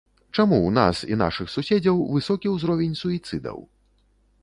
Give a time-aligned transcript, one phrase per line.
[0.35, 3.65] Чаму ў нас і нашых суседзяў высокі ўзровень суіцыдаў?